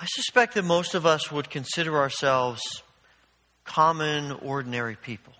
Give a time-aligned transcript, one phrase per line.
[0.00, 2.62] I suspect that most of us would consider ourselves
[3.64, 5.32] common, ordinary people.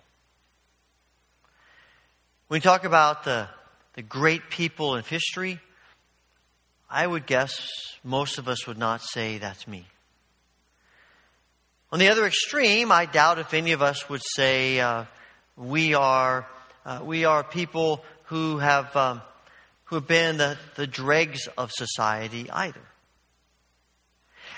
[2.47, 3.47] When we talk about the,
[3.93, 5.61] the great people in history,
[6.89, 7.69] I would guess
[8.03, 9.85] most of us would not say that's me.
[11.93, 15.05] On the other extreme, I doubt if any of us would say uh,
[15.55, 16.45] we are
[16.85, 19.21] uh, we are people who have um,
[19.85, 22.81] who have been the, the dregs of society either.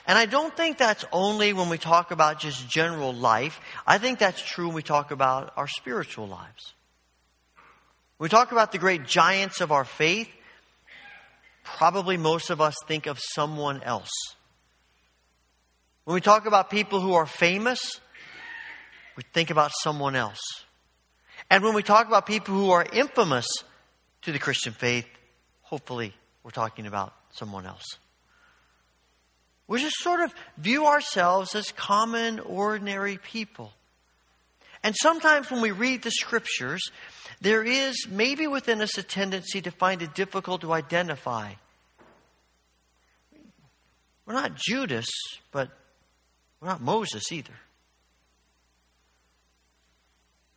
[0.07, 3.59] And I don't think that's only when we talk about just general life.
[3.85, 6.73] I think that's true when we talk about our spiritual lives.
[8.17, 10.30] When we talk about the great giants of our faith,
[11.63, 14.11] probably most of us think of someone else.
[16.03, 17.99] When we talk about people who are famous,
[19.16, 20.41] we think about someone else.
[21.49, 23.47] And when we talk about people who are infamous
[24.23, 25.05] to the Christian faith,
[25.61, 26.13] hopefully
[26.44, 27.86] we're talking about someone else.
[29.71, 33.72] We just sort of view ourselves as common, ordinary people.
[34.83, 36.81] And sometimes when we read the scriptures,
[37.39, 41.53] there is maybe within us a tendency to find it difficult to identify.
[44.25, 45.08] We're not Judas,
[45.53, 45.69] but
[46.59, 47.55] we're not Moses either.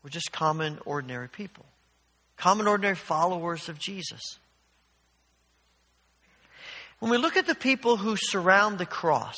[0.02, 1.66] We're just common, ordinary people,
[2.36, 4.40] common, ordinary followers of Jesus.
[6.98, 9.36] When we look at the people who surround the cross,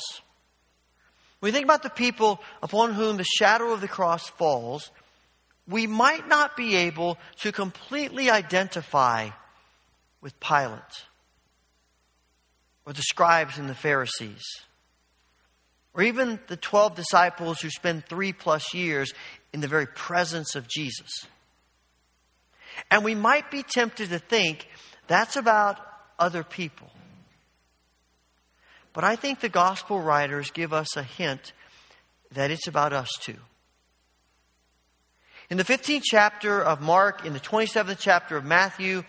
[1.41, 4.89] we think about the people upon whom the shadow of the cross falls,
[5.67, 9.29] we might not be able to completely identify
[10.21, 11.05] with Pilate
[12.85, 14.43] or the scribes and the Pharisees
[15.97, 19.11] or even the 12 disciples who spend three plus years
[19.51, 21.25] in the very presence of Jesus.
[22.91, 24.67] And we might be tempted to think
[25.07, 25.79] that's about
[26.19, 26.91] other people.
[28.97, 31.53] But I think the gospel writers give us a hint
[32.31, 33.37] that it's about us too.
[35.51, 39.03] In the 15th chapter of Mark, in the 27th chapter of Matthew,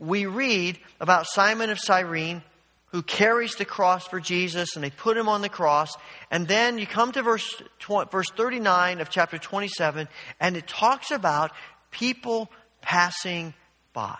[0.00, 2.42] we read about Simon of Cyrene
[2.86, 5.92] who carries the cross for Jesus and they put him on the cross.
[6.32, 7.62] And then you come to verse,
[8.10, 10.08] verse 39 of chapter 27
[10.40, 11.52] and it talks about
[11.92, 12.50] people
[12.80, 13.54] passing
[13.92, 14.18] by.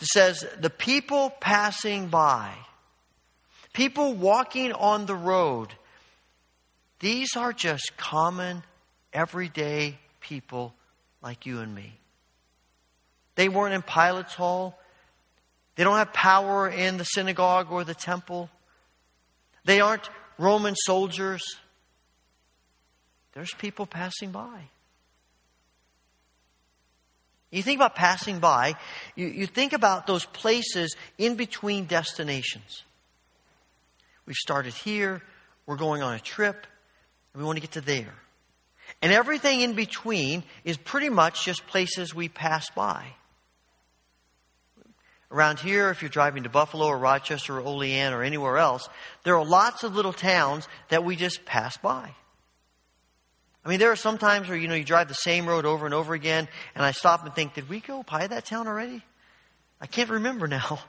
[0.00, 2.52] It says, the people passing by,
[3.72, 5.72] people walking on the road,
[7.00, 8.62] these are just common,
[9.12, 10.74] everyday people
[11.22, 11.98] like you and me.
[13.36, 14.78] They weren't in Pilate's hall.
[15.76, 18.50] They don't have power in the synagogue or the temple.
[19.64, 20.08] They aren't
[20.38, 21.42] Roman soldiers.
[23.34, 24.70] There's people passing by.
[27.50, 28.74] You think about passing by,
[29.14, 32.82] you, you think about those places in between destinations.
[34.26, 35.22] We've started here,
[35.66, 36.66] we're going on a trip,
[37.32, 38.14] and we want to get to there.
[39.00, 43.06] And everything in between is pretty much just places we pass by.
[45.30, 48.88] Around here, if you're driving to Buffalo or Rochester or Olean or anywhere else,
[49.24, 52.14] there are lots of little towns that we just pass by.
[53.66, 55.86] I mean, there are some times where, you know, you drive the same road over
[55.86, 56.46] and over again,
[56.76, 59.02] and I stop and think, did we go by that town already?
[59.80, 60.78] I can't remember now.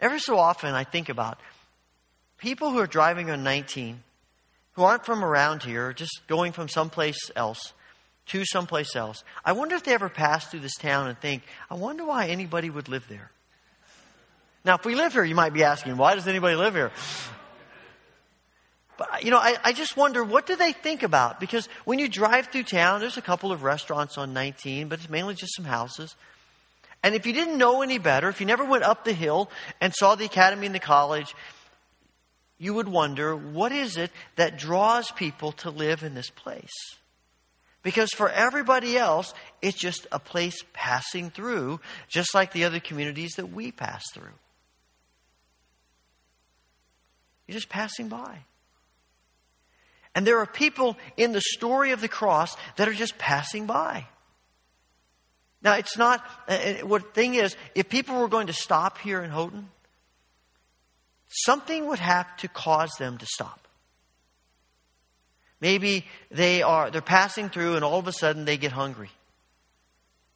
[0.00, 1.38] Every so often, I think about
[2.38, 4.02] people who are driving on 19,
[4.72, 7.74] who aren't from around here, just going from someplace else
[8.28, 9.22] to someplace else.
[9.44, 12.70] I wonder if they ever pass through this town and think, I wonder why anybody
[12.70, 13.30] would live there.
[14.64, 16.92] Now, if we live here, you might be asking, why does anybody live here?
[18.98, 21.40] But, you know, I, I just wonder, what do they think about?
[21.40, 25.10] Because when you drive through town, there's a couple of restaurants on 19, but it's
[25.10, 26.14] mainly just some houses.
[27.02, 29.50] And if you didn't know any better, if you never went up the hill
[29.80, 31.34] and saw the academy and the college,
[32.58, 36.70] you would wonder, what is it that draws people to live in this place?
[37.82, 43.32] Because for everybody else, it's just a place passing through, just like the other communities
[43.32, 44.30] that we pass through.
[47.48, 48.44] You're just passing by.
[50.14, 54.06] And there are people in the story of the cross that are just passing by.
[55.62, 59.22] Now, it's not, uh, uh, what thing is, if people were going to stop here
[59.22, 59.68] in Houghton,
[61.28, 63.68] something would have to cause them to stop.
[65.60, 69.10] Maybe they are, they're passing through and all of a sudden they get hungry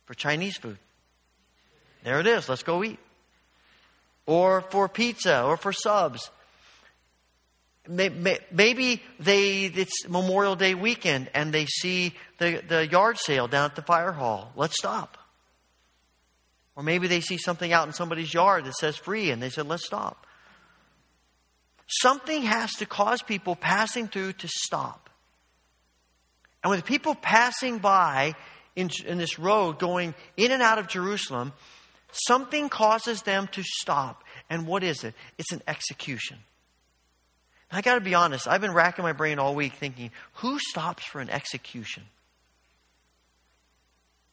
[0.04, 0.78] for Chinese food.
[2.04, 3.00] There it is, let's go eat.
[4.24, 6.30] Or for pizza or for subs.
[7.88, 13.76] Maybe they, it's Memorial Day weekend and they see the, the yard sale down at
[13.76, 14.52] the fire hall.
[14.56, 15.18] Let's stop.
[16.74, 19.66] Or maybe they see something out in somebody's yard that says free and they said,
[19.66, 20.26] let's stop.
[21.88, 25.08] Something has to cause people passing through to stop.
[26.62, 28.34] And with people passing by
[28.74, 31.52] in, in this road going in and out of Jerusalem,
[32.10, 34.24] something causes them to stop.
[34.50, 35.14] And what is it?
[35.38, 36.38] It's an execution.
[37.70, 41.04] I got to be honest, I've been racking my brain all week thinking, who stops
[41.04, 42.04] for an execution?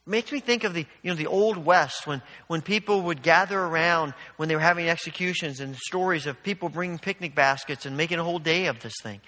[0.06, 3.58] Makes me think of the, you know, the old West when, when people would gather
[3.58, 8.18] around when they were having executions and stories of people bringing picnic baskets and making
[8.18, 9.20] a whole day of this thing.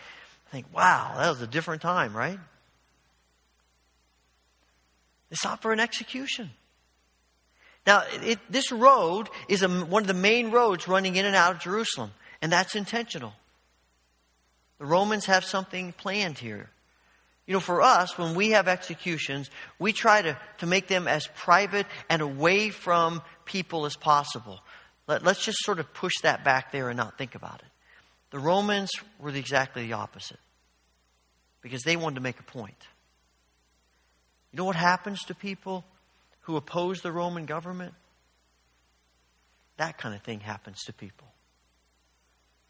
[0.49, 2.39] I think, wow, that was a different time, right?
[5.31, 6.51] They stopped for an execution.
[7.87, 11.53] Now, it, this road is a, one of the main roads running in and out
[11.53, 12.13] of Jerusalem,
[12.43, 13.33] and that's intentional.
[14.79, 16.69] The Romans have something planned here.
[17.47, 21.29] You know, for us, when we have executions, we try to, to make them as
[21.37, 24.61] private and away from people as possible.
[25.07, 27.69] Let, let's just sort of push that back there and not think about it.
[28.31, 28.91] The Romans
[29.21, 30.41] were exactly the opposite
[31.63, 32.77] because they wanted to make a point.
[34.53, 35.85] You know what happens to people
[36.43, 37.95] who oppose the Roman government?
[39.77, 41.29] That kind of thing happens to people.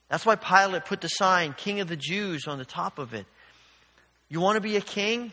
[0.09, 3.27] That's why Pilate put the sign, King of the Jews, on the top of it.
[4.29, 5.33] You want to be a king?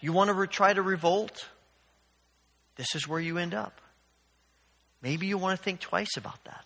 [0.00, 1.48] You want to re- try to revolt?
[2.76, 3.80] This is where you end up.
[5.02, 6.64] Maybe you want to think twice about that.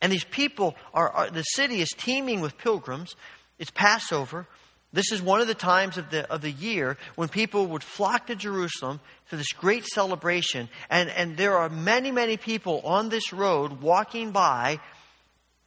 [0.00, 3.14] And these people are, are, the city is teeming with pilgrims.
[3.58, 4.46] It's Passover.
[4.92, 8.26] This is one of the times of the, of the year when people would flock
[8.26, 10.68] to Jerusalem for this great celebration.
[10.90, 14.80] And, and there are many, many people on this road walking by,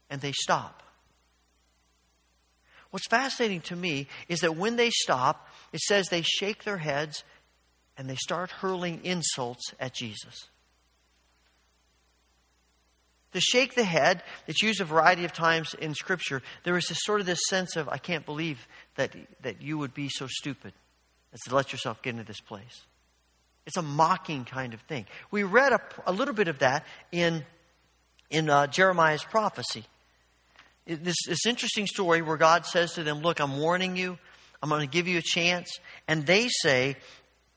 [0.09, 0.83] and they stop.
[2.91, 7.23] What's fascinating to me is that when they stop, it says they shake their heads
[7.97, 10.47] and they start hurling insults at Jesus.
[13.33, 16.41] To shake the head, it's used a variety of times in Scripture.
[16.63, 18.65] There is this sort of this sense of, I can't believe
[18.95, 20.71] that, that you would be so stupid
[21.33, 22.85] as to let yourself get into this place.
[23.65, 25.05] It's a mocking kind of thing.
[25.31, 27.43] We read a, a little bit of that in,
[28.29, 29.83] in uh, Jeremiah's prophecy
[30.85, 34.17] this, this interesting story where God says to them, Look, I'm warning you,
[34.61, 35.79] I'm going to give you a chance.
[36.07, 36.95] And they say,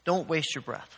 [0.05, 0.97] Don't waste your breath.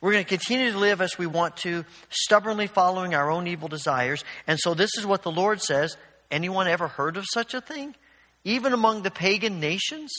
[0.00, 3.68] We're going to continue to live as we want to, stubbornly following our own evil
[3.68, 4.24] desires.
[4.46, 5.96] And so this is what the Lord says.
[6.30, 7.96] Anyone ever heard of such a thing?
[8.44, 10.12] Even among the pagan nations?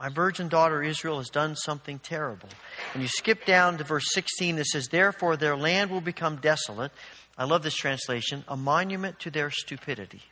[0.00, 2.48] My virgin daughter Israel has done something terrible.
[2.92, 6.90] And you skip down to verse 16 that says, Therefore their land will become desolate
[7.36, 10.22] I love this translation a monument to their stupidity.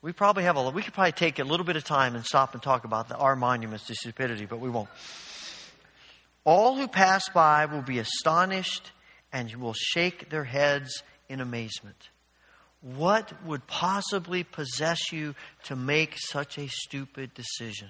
[0.00, 2.54] We probably have a, we could probably take a little bit of time and stop
[2.54, 4.88] and talk about the, our monuments to stupidity, but we won't.
[6.44, 8.92] All who pass by will be astonished
[9.32, 12.10] and will shake their heads in amazement.
[12.80, 15.34] What would possibly possess you
[15.64, 17.88] to make such a stupid decision?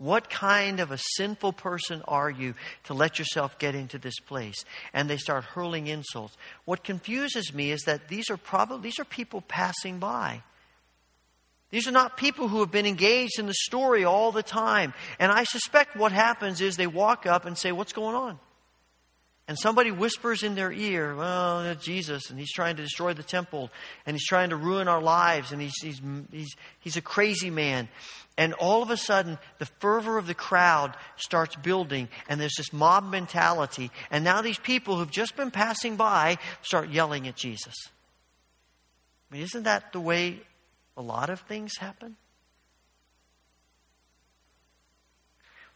[0.00, 2.54] What kind of a sinful person are you
[2.84, 4.64] to let yourself get into this place?
[4.94, 6.38] And they start hurling insults.
[6.64, 10.42] What confuses me is that these are probably these are people passing by.
[11.68, 14.94] These are not people who have been engaged in the story all the time.
[15.18, 18.38] And I suspect what happens is they walk up and say, What's going on?
[19.50, 23.68] And somebody whispers in their ear, well, Jesus, and he's trying to destroy the temple,
[24.06, 27.88] and he's trying to ruin our lives, and he's, he's, he's, he's a crazy man.
[28.38, 32.72] And all of a sudden, the fervor of the crowd starts building, and there's this
[32.72, 33.90] mob mentality.
[34.12, 37.74] And now these people who've just been passing by start yelling at Jesus.
[39.32, 40.38] I mean, isn't that the way
[40.96, 42.14] a lot of things happen?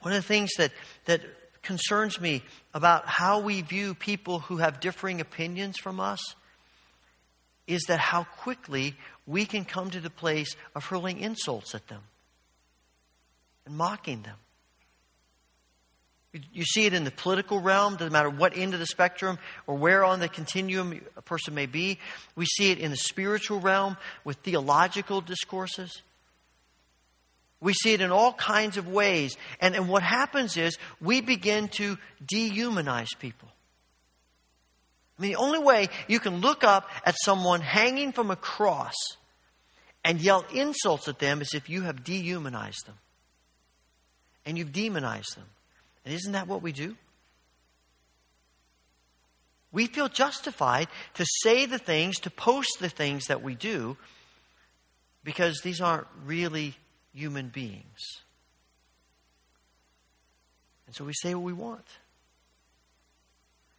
[0.02, 0.70] One of the things that,
[1.06, 1.22] that
[1.64, 2.42] concerns me
[2.72, 6.34] about how we view people who have differing opinions from us
[7.66, 8.94] is that how quickly
[9.26, 12.02] we can come to the place of hurling insults at them
[13.66, 14.36] and mocking them.
[16.52, 19.76] You see it in the political realm, doesn't matter what end of the spectrum or
[19.76, 21.98] where on the continuum a person may be.
[22.34, 26.02] We see it in the spiritual realm with theological discourses.
[27.64, 29.38] We see it in all kinds of ways.
[29.58, 33.48] And, and what happens is we begin to dehumanize people.
[35.18, 38.92] I mean, the only way you can look up at someone hanging from a cross
[40.04, 42.96] and yell insults at them is if you have dehumanized them
[44.44, 45.46] and you've demonized them.
[46.04, 46.94] And isn't that what we do?
[49.72, 53.96] We feel justified to say the things, to post the things that we do,
[55.24, 56.76] because these aren't really
[57.14, 58.22] human beings.
[60.86, 61.86] And so we say what we want.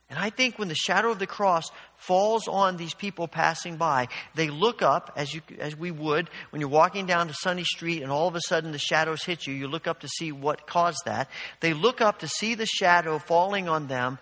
[0.09, 4.07] And I think when the shadow of the cross falls on these people passing by,
[4.35, 8.03] they look up as you as we would when you're walking down to Sunny Street
[8.03, 9.53] and all of a sudden the shadows hit you.
[9.53, 11.29] You look up to see what caused that.
[11.59, 14.19] They look up to see the shadow falling on them.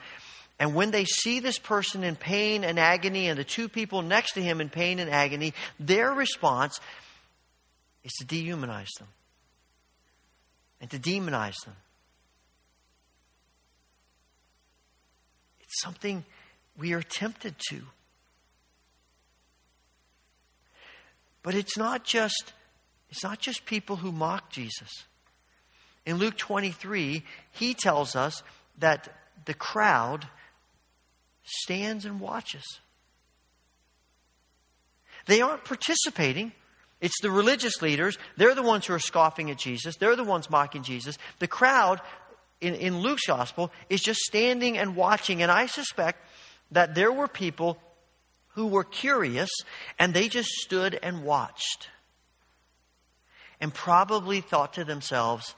[0.58, 4.34] And when they see this person in pain and agony and the two people next
[4.34, 6.80] to him in pain and agony, their response
[8.04, 9.08] is to dehumanize them
[10.82, 11.76] and to demonize them
[15.74, 16.24] It's something
[16.78, 17.82] we are tempted to.
[21.42, 22.54] But it's not just
[23.10, 24.90] it's not just people who mock Jesus.
[26.06, 28.44] In Luke 23, he tells us
[28.78, 29.10] that
[29.46, 30.28] the crowd
[31.44, 32.64] stands and watches.
[35.26, 36.52] They aren't participating.
[37.04, 38.18] It's the religious leaders.
[38.38, 39.98] They're the ones who are scoffing at Jesus.
[39.98, 41.18] They're the ones mocking Jesus.
[41.40, 42.00] The crowd
[42.62, 45.42] in, in Luke's gospel is just standing and watching.
[45.42, 46.26] And I suspect
[46.72, 47.78] that there were people
[48.54, 49.50] who were curious
[50.00, 51.90] and they just stood and watched
[53.60, 55.56] and probably thought to themselves,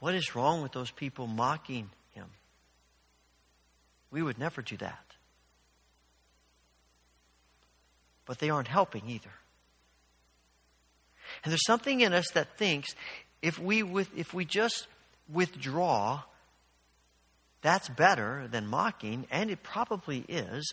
[0.00, 2.26] what is wrong with those people mocking him?
[4.10, 5.04] We would never do that.
[8.26, 9.30] But they aren't helping either.
[11.44, 12.94] And there's something in us that thinks
[13.42, 14.86] if we, with, if we just
[15.32, 16.22] withdraw
[17.62, 20.72] that's better than mocking, and it probably is,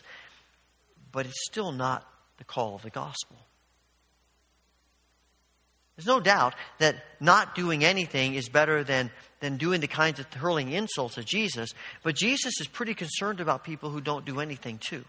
[1.12, 2.06] but it's still not
[2.38, 3.36] the call of the gospel.
[5.96, 9.10] There's no doubt that not doing anything is better than,
[9.40, 11.70] than doing the kinds of hurling insults at Jesus,
[12.02, 15.04] but Jesus is pretty concerned about people who don't do anything too.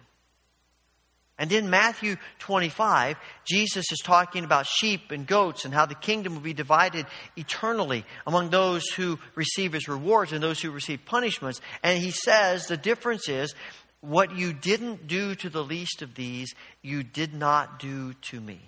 [1.39, 3.15] And in Matthew 25,
[3.45, 7.05] Jesus is talking about sheep and goats and how the kingdom will be divided
[7.37, 11.61] eternally among those who receive his rewards and those who receive punishments.
[11.81, 13.55] And he says the difference is
[14.01, 18.59] what you didn't do to the least of these, you did not do to me.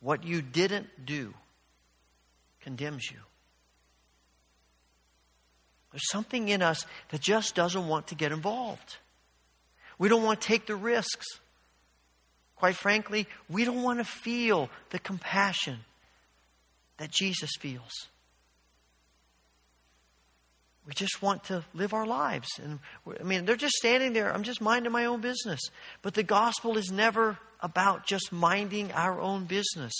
[0.00, 1.34] What you didn't do
[2.60, 3.18] condemns you.
[5.92, 8.96] There's something in us that just doesn't want to get involved.
[9.98, 11.26] We don't want to take the risks.
[12.56, 15.78] Quite frankly, we don't want to feel the compassion
[16.98, 17.92] that Jesus feels.
[20.86, 22.48] We just want to live our lives.
[22.62, 22.78] And
[23.20, 24.32] I mean, they're just standing there.
[24.32, 25.60] I'm just minding my own business.
[26.00, 29.92] But the gospel is never about just minding our own business.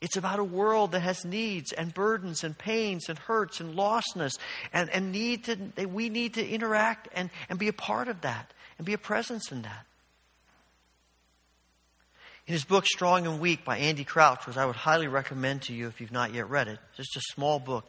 [0.00, 4.38] It's about a world that has needs and burdens and pains and hurts and lostness
[4.72, 8.52] and, and need to, we need to interact and, and be a part of that
[8.78, 9.86] and be a presence in that.
[12.46, 15.74] In his book, Strong and Weak by Andy Crouch, which I would highly recommend to
[15.74, 17.86] you if you've not yet read it, just a small book.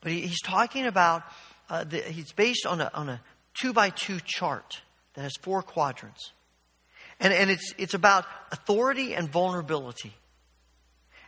[0.00, 1.24] But he, he's talking about,
[1.68, 3.20] uh, the, he's based on a, on a
[3.60, 4.80] two by two chart
[5.14, 6.32] that has four quadrants.
[7.18, 10.14] And, and it's, it's about authority and vulnerability.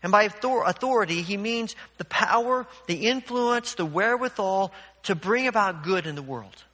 [0.02, 4.72] And by authority, he means the power, the influence, the wherewithal
[5.04, 6.64] to bring about good in the world.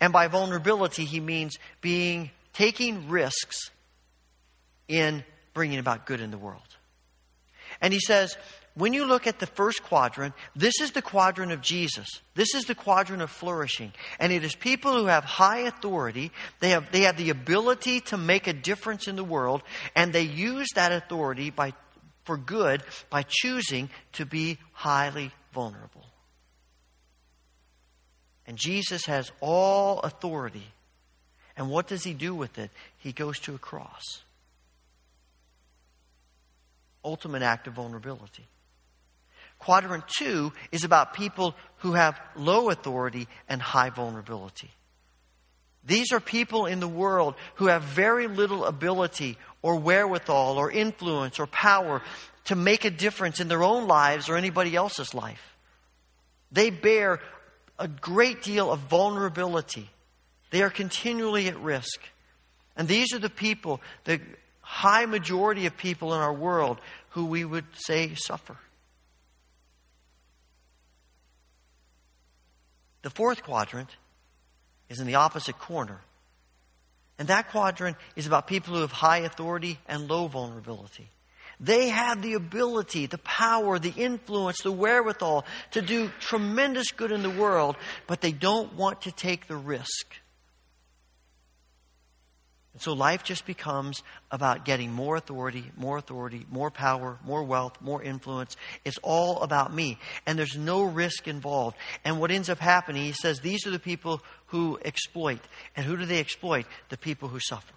[0.00, 3.70] And by vulnerability, he means being, taking risks
[4.86, 6.62] in bringing about good in the world.
[7.80, 8.36] And he says,
[8.78, 12.06] when you look at the first quadrant, this is the quadrant of Jesus.
[12.36, 13.92] This is the quadrant of flourishing.
[14.20, 16.30] And it is people who have high authority.
[16.60, 19.62] They have, they have the ability to make a difference in the world,
[19.96, 21.72] and they use that authority by,
[22.22, 26.04] for good by choosing to be highly vulnerable.
[28.46, 30.68] And Jesus has all authority.
[31.56, 32.70] And what does he do with it?
[32.98, 34.22] He goes to a cross.
[37.04, 38.46] Ultimate act of vulnerability.
[39.58, 44.70] Quadrant two is about people who have low authority and high vulnerability.
[45.84, 51.38] These are people in the world who have very little ability or wherewithal or influence
[51.38, 52.02] or power
[52.44, 55.56] to make a difference in their own lives or anybody else's life.
[56.52, 57.20] They bear
[57.78, 59.88] a great deal of vulnerability.
[60.50, 62.00] They are continually at risk.
[62.76, 64.20] And these are the people, the
[64.60, 68.56] high majority of people in our world who we would say suffer.
[73.08, 73.88] The fourth quadrant
[74.90, 75.98] is in the opposite corner.
[77.18, 81.08] And that quadrant is about people who have high authority and low vulnerability.
[81.58, 87.22] They have the ability, the power, the influence, the wherewithal to do tremendous good in
[87.22, 90.14] the world, but they don't want to take the risk.
[92.78, 97.76] And so life just becomes about getting more authority, more authority, more power, more wealth,
[97.80, 98.56] more influence.
[98.84, 99.98] It's all about me.
[100.26, 101.76] And there's no risk involved.
[102.04, 105.40] And what ends up happening, he says, these are the people who exploit.
[105.74, 106.66] And who do they exploit?
[106.88, 107.74] The people who suffer.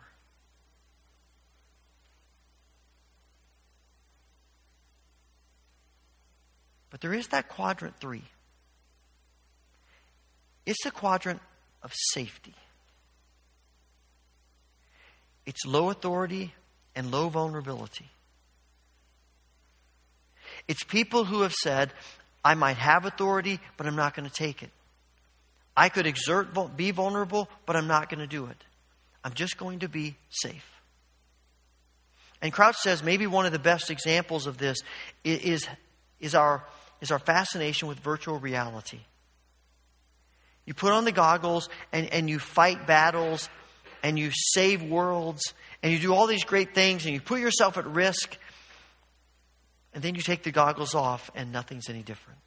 [6.91, 8.25] But there is that quadrant three.
[10.67, 11.41] It's the quadrant
[11.81, 12.53] of safety.
[15.45, 16.53] It's low authority
[16.95, 18.10] and low vulnerability.
[20.67, 21.91] It's people who have said,
[22.43, 24.69] I might have authority, but I'm not going to take it.
[25.75, 28.57] I could exert, be vulnerable, but I'm not going to do it.
[29.24, 30.65] I'm just going to be safe.
[32.41, 34.79] And Crouch says maybe one of the best examples of this
[35.24, 35.67] is,
[36.19, 36.63] is, our,
[37.00, 39.00] is our fascination with virtual reality.
[40.65, 43.50] You put on the goggles and, and you fight battles
[44.03, 45.53] and you save worlds
[45.84, 48.38] and you do all these great things and you put yourself at risk
[49.93, 52.39] and then you take the goggles off and nothing's any different.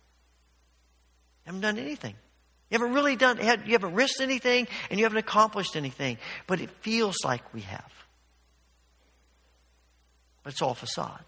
[1.45, 2.15] You haven't done anything.
[2.71, 6.71] You haven't really done, you haven't risked anything and you haven't accomplished anything, but it
[6.81, 7.93] feels like we have.
[10.43, 11.25] But it's all facade.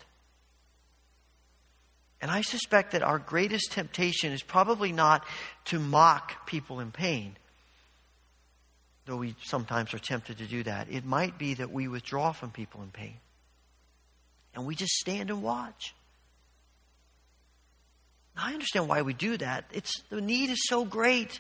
[2.21, 5.26] And I suspect that our greatest temptation is probably not
[5.66, 7.37] to mock people in pain,
[9.06, 10.88] though we sometimes are tempted to do that.
[10.90, 13.16] It might be that we withdraw from people in pain
[14.54, 15.94] and we just stand and watch.
[18.36, 19.64] I understand why we do that.
[19.72, 21.38] It's, the need is so great.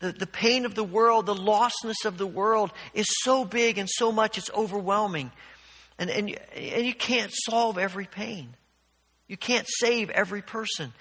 [0.00, 3.88] The, the pain of the world, the lostness of the world is so big and
[3.88, 5.30] so much, it's overwhelming.
[5.98, 8.54] And, and, and you can't solve every pain.
[9.28, 10.92] You can't save every person.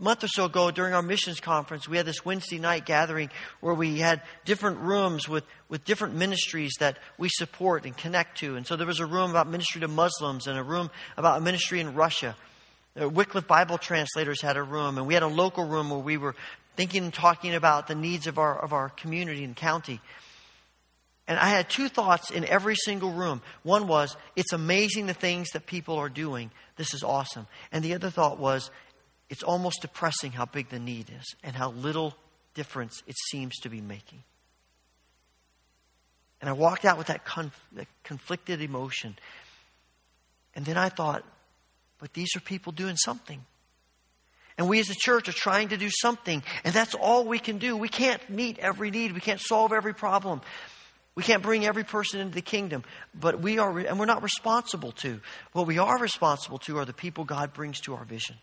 [0.00, 3.28] Month or so ago, during our missions conference, we had this Wednesday night gathering
[3.60, 8.56] where we had different rooms with, with different ministries that we support and connect to.
[8.56, 11.80] And so there was a room about ministry to Muslims and a room about ministry
[11.80, 12.34] in Russia.
[12.94, 16.16] The Wycliffe Bible translators had a room, and we had a local room where we
[16.16, 16.34] were
[16.76, 20.00] thinking and talking about the needs of our, of our community and county.
[21.28, 23.42] And I had two thoughts in every single room.
[23.64, 26.50] One was, it's amazing the things that people are doing.
[26.76, 27.46] This is awesome.
[27.70, 28.70] And the other thought was,
[29.30, 32.14] it's almost depressing how big the need is and how little
[32.54, 34.22] difference it seems to be making.
[36.40, 39.16] And I walked out with that, conf- that conflicted emotion.
[40.54, 41.24] And then I thought,
[41.98, 43.44] but these are people doing something.
[44.58, 47.58] And we as a church are trying to do something, and that's all we can
[47.58, 47.76] do.
[47.76, 50.40] We can't meet every need, we can't solve every problem.
[51.14, 54.92] We can't bring every person into the kingdom, but we are, and we're not responsible
[54.92, 55.20] to.
[55.52, 58.36] What we are responsible to are the people God brings to our vision.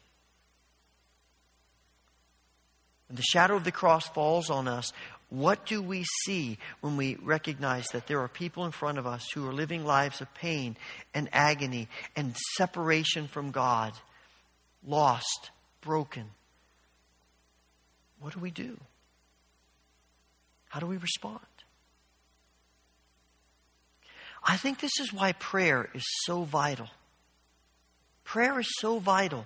[3.08, 4.92] When the shadow of the cross falls on us,
[5.30, 9.28] what do we see when we recognize that there are people in front of us
[9.34, 10.78] who are living lives of pain
[11.14, 13.94] and agony and separation from God,
[14.86, 16.26] lost, broken?
[18.20, 18.78] What do we do?
[20.70, 21.40] How do we respond?
[24.44, 26.88] I think this is why prayer is so vital.
[28.24, 29.46] Prayer is so vital.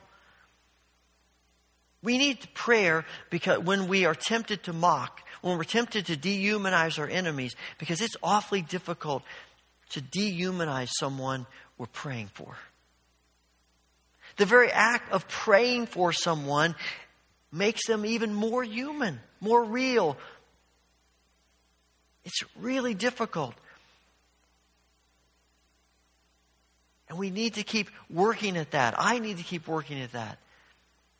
[2.04, 7.00] We need prayer because when we are tempted to mock, when we're tempted to dehumanize
[7.00, 9.24] our enemies, because it's awfully difficult
[9.92, 11.46] to dehumanize someone
[11.78, 12.56] we're praying for.
[14.38, 16.76] The very act of praying for someone
[17.52, 20.18] makes them even more human, more real.
[22.24, 23.54] It's really difficult.
[27.10, 28.96] And we need to keep working at that.
[28.98, 30.38] I need to keep working at that.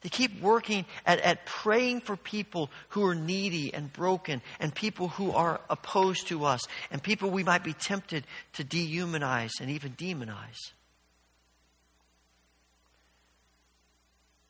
[0.02, 5.10] To keep working at, at praying for people who are needy and broken and people
[5.10, 9.92] who are opposed to us and people we might be tempted to dehumanize and even
[9.92, 10.72] demonize.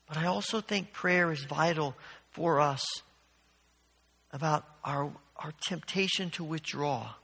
[0.08, 1.94] But I also think prayer is vital
[2.32, 2.84] for us
[4.32, 7.14] about our, our temptation to withdraw.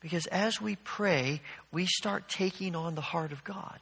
[0.00, 1.40] Because as we pray,
[1.72, 3.78] we start taking on the heart of God.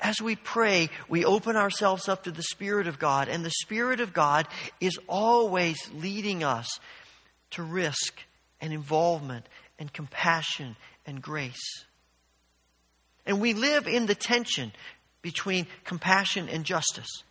[0.00, 4.00] As we pray, we open ourselves up to the Spirit of God, and the Spirit
[4.00, 4.46] of God
[4.80, 6.68] is always leading us
[7.52, 8.20] to risk
[8.60, 9.46] and involvement
[9.78, 11.84] and compassion and grace.
[13.24, 14.72] And we live in the tension
[15.22, 17.24] between compassion and justice.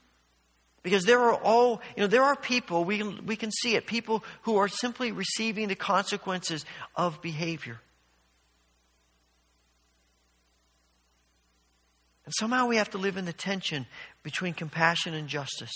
[0.84, 4.24] Because there are all, you know, there are people, we we can see it, people
[4.44, 7.80] who are simply receiving the consequences of behavior.
[12.26, 13.86] And somehow we have to live in the tension
[14.24, 15.74] between compassion and justice.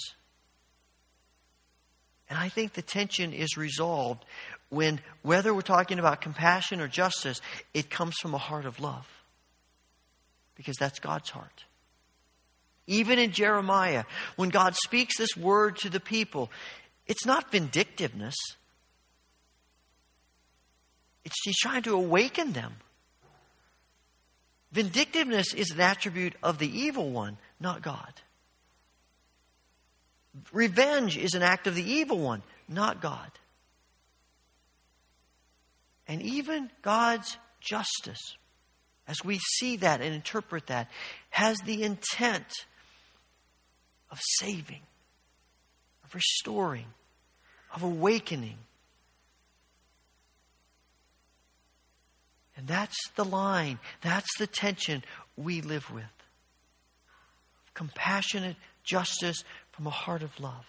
[2.30, 4.26] And I think the tension is resolved
[4.70, 7.42] when, whether we're talking about compassion or justice,
[7.74, 9.08] it comes from a heart of love.
[10.56, 11.66] Because that's God's heart.
[12.86, 14.04] Even in Jeremiah,
[14.36, 16.52] when God speaks this word to the people,
[17.08, 18.36] it's not vindictiveness.
[21.24, 22.74] It's he's trying to awaken them.
[24.72, 28.14] Vindictiveness is an attribute of the evil one, not God.
[30.54, 33.32] Revenge is an act of the evil one, not God.
[36.08, 38.36] And even God's justice,
[39.08, 40.90] as we see that and interpret that,
[41.30, 42.48] has the intent
[44.12, 44.82] of saving,
[46.04, 46.88] of restoring,
[47.74, 48.58] of awakening.
[52.60, 55.02] And that's the line, that's the tension
[55.38, 56.04] we live with.
[57.74, 60.66] Compassionate justice from a heart of love.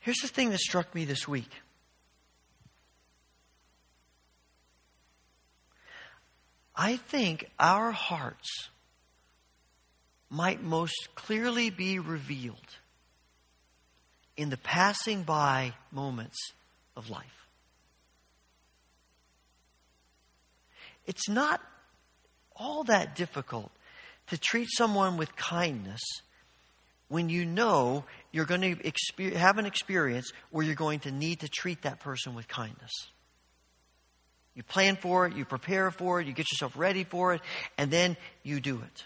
[0.00, 1.50] Here's the thing that struck me this week.
[6.74, 8.70] I think our hearts
[10.30, 12.56] might most clearly be revealed
[14.34, 16.38] in the passing by moments
[16.96, 17.47] of life.
[21.08, 21.60] It's not
[22.54, 23.72] all that difficult
[24.28, 26.00] to treat someone with kindness
[27.08, 31.48] when you know you're going to have an experience where you're going to need to
[31.48, 32.92] treat that person with kindness.
[34.54, 37.40] You plan for it, you prepare for it, you get yourself ready for it,
[37.78, 39.04] and then you do it.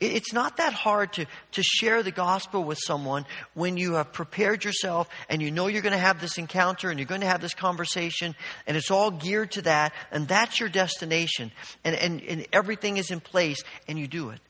[0.00, 4.64] It's not that hard to, to share the gospel with someone when you have prepared
[4.64, 7.40] yourself and you know you're going to have this encounter and you're going to have
[7.40, 8.34] this conversation
[8.66, 11.52] and it's all geared to that and that's your destination
[11.84, 14.40] and, and, and everything is in place and you do it.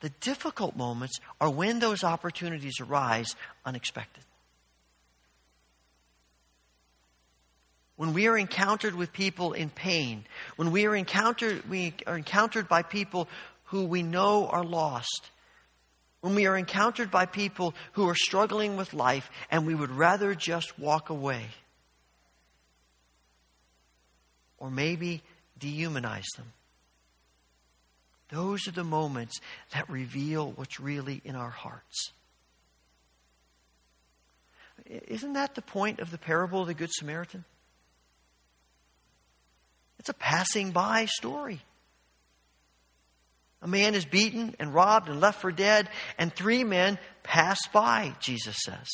[0.00, 4.24] The difficult moments are when those opportunities arise unexpected.
[7.96, 10.24] when we are encountered with people in pain,
[10.56, 13.28] when we are encountered, we are encountered by people
[13.64, 15.30] who we know are lost,
[16.20, 20.34] when we are encountered by people who are struggling with life and we would rather
[20.34, 21.46] just walk away,
[24.58, 25.22] or maybe
[25.60, 26.52] dehumanize them.
[28.30, 29.38] Those are the moments
[29.74, 32.10] that reveal what's really in our hearts.
[34.86, 37.44] Isn't that the point of the parable of the Good Samaritan?
[39.98, 41.60] It's a passing by story.
[43.64, 48.14] A man is beaten and robbed and left for dead, and three men pass by,
[48.20, 48.88] Jesus says.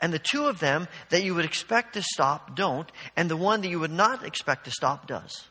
[0.00, 3.62] And the two of them that you would expect to stop don't, and the one
[3.62, 5.44] that you would not expect to stop does.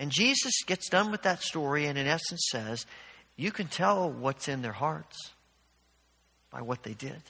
[0.00, 2.84] And Jesus gets done with that story and, in essence, says,
[3.36, 5.30] You can tell what's in their hearts
[6.50, 7.22] by what they did.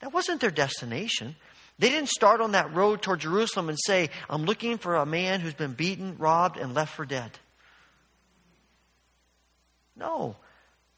[0.00, 1.36] That wasn't their destination.
[1.78, 5.40] They didn't start on that road toward Jerusalem and say, I'm looking for a man
[5.40, 7.30] who's been beaten, robbed, and left for dead.
[9.96, 10.36] No.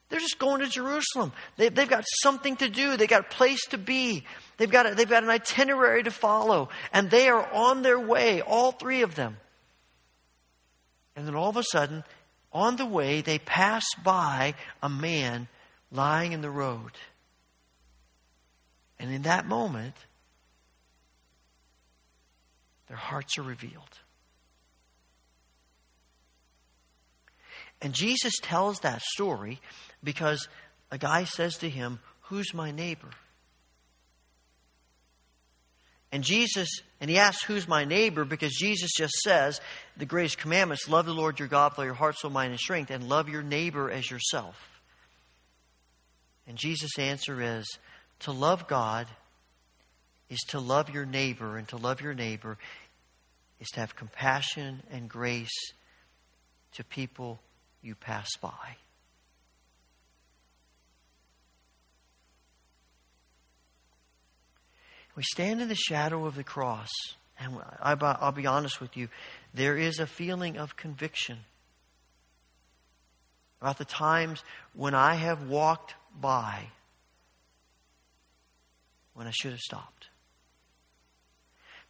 [0.09, 1.33] They're just going to Jerusalem.
[1.57, 2.97] They, have got something to do.
[2.97, 4.25] They've got a place to be.
[4.57, 6.71] They've got, a, they've got an itinerary to follow.
[6.93, 9.37] And they are on their way, all three of them.
[11.15, 12.05] And then all of a sudden,
[12.53, 15.47] on the way, they pass by a man
[15.93, 16.93] lying in the road.
[18.99, 19.95] And in that moment,
[22.91, 24.01] their hearts are revealed.
[27.81, 29.61] And Jesus tells that story
[30.03, 30.49] because
[30.91, 33.11] a guy says to him, Who's my neighbor?
[36.11, 36.69] And Jesus,
[37.01, 38.25] and he asks, Who's my neighbor?
[38.25, 39.61] Because Jesus just says,
[39.97, 42.59] The greatest commandments love the Lord your God with all your heart, soul, mind, and
[42.61, 44.57] strength, and love your neighbor as yourself.
[46.49, 47.69] And Jesus' answer is,
[48.21, 49.07] To love God
[50.31, 52.57] is to love your neighbor, and to love your neighbor
[53.61, 55.73] is to have compassion and grace
[56.73, 57.41] to people
[57.83, 58.77] you pass by.
[65.17, 66.89] We stand in the shadow of the cross,
[67.39, 69.09] and I'll be honest with you,
[69.53, 71.39] there is a feeling of conviction
[73.61, 76.69] about the times when I have walked by
[79.15, 80.10] when I should have stopped.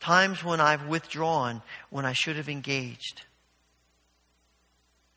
[0.00, 3.22] Times when I've withdrawn when I should have engaged.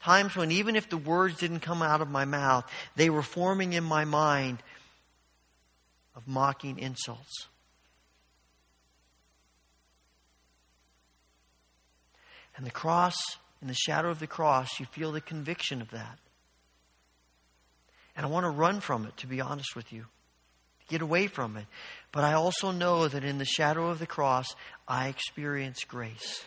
[0.01, 3.71] Times when even if the words didn't come out of my mouth, they were forming
[3.71, 4.61] in my mind
[6.15, 7.47] of mocking insults.
[12.57, 13.15] And the cross,
[13.61, 16.19] in the shadow of the cross, you feel the conviction of that.
[18.15, 20.05] And I want to run from it, to be honest with you,
[20.87, 21.65] get away from it.
[22.13, 24.55] But I also know that in the shadow of the cross,
[24.87, 26.45] I experience grace.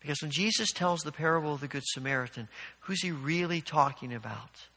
[0.00, 2.48] Because when Jesus tells the parable of the Good Samaritan,
[2.80, 4.68] who's he really talking about?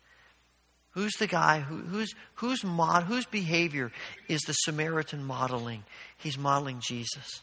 [0.92, 3.92] Who's the guy who, who's, whose, mod, whose behavior
[4.28, 5.84] is the Samaritan modeling?
[6.18, 7.42] He's modeling Jesus.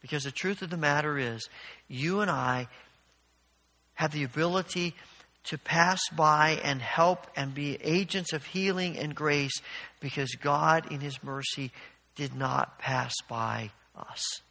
[0.00, 1.46] Because the truth of the matter is,
[1.86, 2.68] you and I
[3.94, 4.94] have the ability
[5.44, 9.60] to pass by and help and be agents of healing and grace
[10.00, 11.72] because God, in His mercy,
[12.14, 14.42] did not pass by us.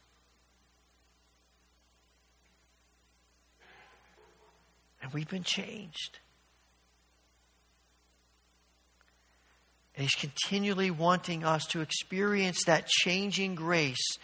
[5.02, 6.18] And we've been changed.
[9.94, 14.18] And He's continually wanting us to experience that changing grace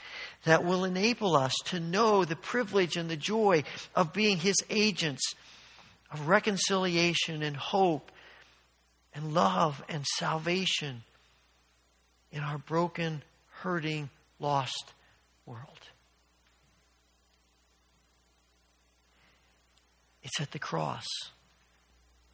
[0.45, 3.63] that will enable us to know the privilege and the joy
[3.95, 5.35] of being His agents
[6.11, 8.11] of reconciliation and hope
[9.15, 11.03] and love and salvation
[12.31, 13.23] in our broken,
[13.63, 14.93] hurting, lost
[15.47, 15.81] world.
[20.23, 21.07] It's at the cross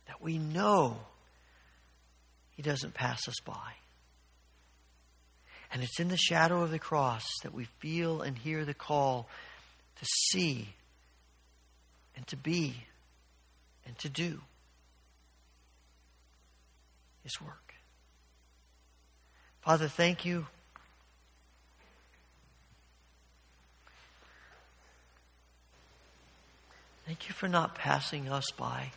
[0.07, 0.99] that we know
[2.51, 3.75] He doesn't pass us by.
[5.71, 9.29] And it's in the shadow of the cross that we feel and hear the call
[9.97, 10.69] to see
[12.17, 12.75] and to be
[13.93, 14.41] and to do
[17.23, 17.75] His work.
[19.61, 20.47] Father, thank you.
[27.07, 28.93] Thank you for not passing us by,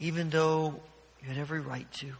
[0.00, 0.80] even though
[1.20, 2.12] you had every right to.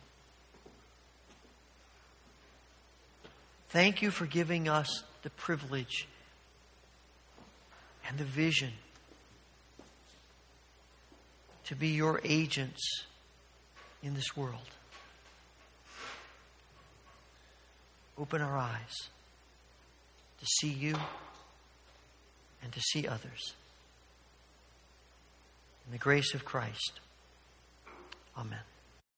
[3.70, 6.06] Thank you for giving us the privilege
[8.06, 8.72] and the vision
[11.66, 13.04] to be your agents
[14.02, 14.68] in this world.
[18.18, 19.08] Open our eyes
[20.40, 20.96] to see you
[22.62, 23.54] and to see others.
[25.86, 27.00] In the grace of Christ.
[28.36, 28.60] Amen.